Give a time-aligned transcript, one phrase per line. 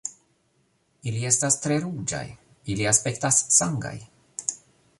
[1.11, 2.23] "Ili estas tre ruĝaj.
[2.77, 3.95] Ili aspektas sangaj."